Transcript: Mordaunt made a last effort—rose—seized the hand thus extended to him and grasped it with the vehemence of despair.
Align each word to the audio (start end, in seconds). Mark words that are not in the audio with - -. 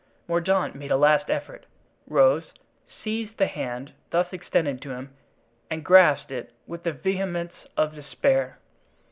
Mordaunt 0.27 0.73
made 0.73 0.89
a 0.89 0.97
last 0.97 1.29
effort—rose—seized 1.29 3.37
the 3.37 3.45
hand 3.45 3.93
thus 4.09 4.33
extended 4.33 4.81
to 4.81 4.89
him 4.89 5.13
and 5.69 5.85
grasped 5.85 6.31
it 6.31 6.51
with 6.65 6.81
the 6.81 6.91
vehemence 6.91 7.67
of 7.77 7.93
despair. 7.93 8.57